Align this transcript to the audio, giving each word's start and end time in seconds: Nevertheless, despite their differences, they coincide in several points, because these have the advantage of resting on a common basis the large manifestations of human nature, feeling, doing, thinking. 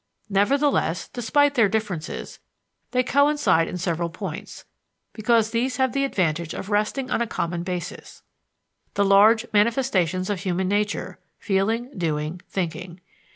Nevertheless, 0.31 1.09
despite 1.09 1.53
their 1.53 1.69
differences, 1.69 2.39
they 2.89 3.03
coincide 3.03 3.67
in 3.67 3.77
several 3.77 4.09
points, 4.09 4.65
because 5.13 5.51
these 5.51 5.77
have 5.77 5.93
the 5.93 6.03
advantage 6.05 6.55
of 6.55 6.71
resting 6.71 7.11
on 7.11 7.21
a 7.21 7.27
common 7.27 7.61
basis 7.61 8.23
the 8.95 9.05
large 9.05 9.45
manifestations 9.53 10.31
of 10.31 10.39
human 10.39 10.67
nature, 10.67 11.19
feeling, 11.37 11.95
doing, 11.95 12.41
thinking. 12.49 12.99